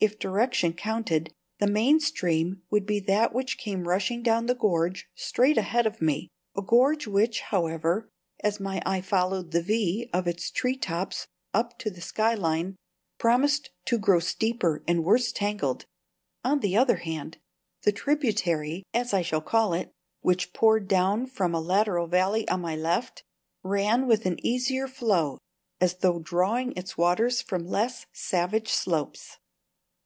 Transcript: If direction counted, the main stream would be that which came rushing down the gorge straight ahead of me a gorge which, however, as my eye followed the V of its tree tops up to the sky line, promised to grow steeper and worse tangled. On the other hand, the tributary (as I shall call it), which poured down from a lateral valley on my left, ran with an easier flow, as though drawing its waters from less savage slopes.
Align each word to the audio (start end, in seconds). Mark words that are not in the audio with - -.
If 0.00 0.16
direction 0.16 0.74
counted, 0.74 1.34
the 1.58 1.66
main 1.66 1.98
stream 1.98 2.62
would 2.70 2.86
be 2.86 3.00
that 3.00 3.32
which 3.34 3.58
came 3.58 3.88
rushing 3.88 4.22
down 4.22 4.46
the 4.46 4.54
gorge 4.54 5.08
straight 5.16 5.58
ahead 5.58 5.88
of 5.88 6.00
me 6.00 6.30
a 6.56 6.62
gorge 6.62 7.08
which, 7.08 7.40
however, 7.40 8.08
as 8.38 8.60
my 8.60 8.80
eye 8.86 9.00
followed 9.00 9.50
the 9.50 9.60
V 9.60 10.08
of 10.12 10.28
its 10.28 10.52
tree 10.52 10.76
tops 10.76 11.26
up 11.52 11.80
to 11.80 11.90
the 11.90 12.00
sky 12.00 12.34
line, 12.34 12.76
promised 13.18 13.70
to 13.86 13.98
grow 13.98 14.20
steeper 14.20 14.84
and 14.86 15.02
worse 15.02 15.32
tangled. 15.32 15.84
On 16.44 16.60
the 16.60 16.76
other 16.76 16.98
hand, 16.98 17.38
the 17.82 17.90
tributary 17.90 18.84
(as 18.94 19.12
I 19.12 19.22
shall 19.22 19.42
call 19.42 19.72
it), 19.74 19.90
which 20.20 20.52
poured 20.52 20.86
down 20.86 21.26
from 21.26 21.56
a 21.56 21.60
lateral 21.60 22.06
valley 22.06 22.48
on 22.48 22.60
my 22.60 22.76
left, 22.76 23.24
ran 23.64 24.06
with 24.06 24.26
an 24.26 24.38
easier 24.46 24.86
flow, 24.86 25.38
as 25.80 25.94
though 25.96 26.20
drawing 26.20 26.76
its 26.76 26.96
waters 26.96 27.42
from 27.42 27.66
less 27.66 28.06
savage 28.12 28.68
slopes. 28.68 29.38